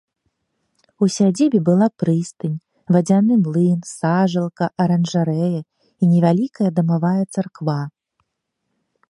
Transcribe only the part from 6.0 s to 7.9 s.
невялікая дамавая царква.